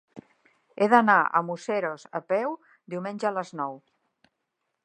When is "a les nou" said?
3.33-3.81